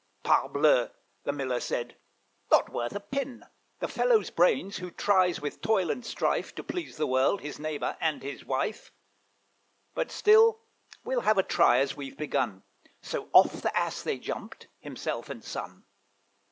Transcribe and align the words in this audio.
'Parbleu!' 0.23 0.89
the 1.25 1.31
Miller 1.31 1.59
said, 1.59 1.95
'not 2.51 2.73
worth 2.73 2.95
a 2.95 2.99
pin 2.99 3.45
The 3.81 3.87
fellow's 3.87 4.31
brains 4.31 4.77
who 4.77 4.89
tries 4.89 5.39
with 5.39 5.61
toil 5.61 5.91
and 5.91 6.03
strife 6.03 6.55
To 6.55 6.63
please 6.63 6.97
the 6.97 7.05
world, 7.05 7.41
his 7.41 7.59
neighbour, 7.59 7.95
and 8.01 8.23
his 8.23 8.43
wife. 8.43 8.91
But 9.93 10.09
still 10.09 10.59
we'll 11.03 11.21
have 11.21 11.37
a 11.37 11.43
try 11.43 11.77
as 11.81 11.95
we've 11.95 12.17
begun:' 12.17 12.63
So 13.03 13.29
off 13.31 13.61
the 13.61 13.77
Ass 13.77 14.01
they 14.01 14.17
jumped, 14.17 14.65
himself 14.79 15.29
and 15.29 15.43
son. 15.43 15.85